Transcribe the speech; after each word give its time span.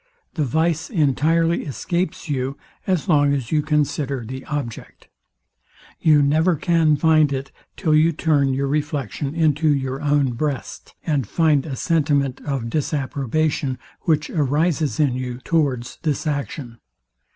The 0.33 0.43
vice 0.43 0.89
entirely 0.89 1.63
escapes 1.67 2.27
you, 2.27 2.57
as 2.87 3.07
long 3.07 3.33
as 3.35 3.51
you 3.51 3.61
consider 3.61 4.25
the 4.25 4.43
object. 4.45 5.09
You 5.99 6.23
never 6.23 6.55
can 6.55 6.95
find 6.95 7.31
it, 7.31 7.51
till 7.77 7.93
you 7.93 8.11
turn 8.11 8.51
your 8.51 8.65
reflection 8.65 9.35
into 9.35 9.69
your 9.71 10.01
own 10.01 10.31
breast, 10.31 10.95
and 11.05 11.27
find 11.29 11.67
a 11.67 11.75
sentiment 11.75 12.41
of 12.43 12.67
disapprobation, 12.71 13.77
which 14.05 14.31
arises 14.31 14.99
in 14.99 15.13
you, 15.13 15.37
towards 15.41 15.99
this 16.01 16.25
action. 16.25 16.79